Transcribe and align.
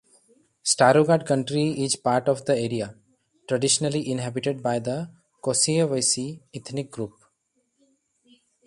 Starogard 0.65 1.27
County 1.27 1.83
is 1.85 1.95
part 1.95 2.27
of 2.27 2.43
the 2.45 2.57
area 2.57 2.95
traditionally 3.47 4.09
inhabited 4.09 4.63
by 4.63 4.79
the 4.79 5.11
Kociewiacy 5.45 6.41
ethnic 6.55 6.89
group. 6.89 7.19